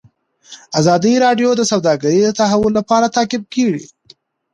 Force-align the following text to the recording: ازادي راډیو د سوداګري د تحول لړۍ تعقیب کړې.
ازادي 0.79 1.13
راډیو 1.25 1.49
د 1.55 1.61
سوداګري 1.71 2.19
د 2.23 2.29
تحول 2.39 2.71
لړۍ 2.77 3.07
تعقیب 3.15 3.43
کړې. 3.53 3.83